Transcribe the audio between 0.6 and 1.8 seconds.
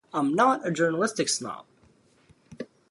a journalistic snob.